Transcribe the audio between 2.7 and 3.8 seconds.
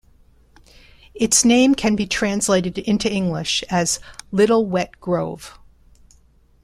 into English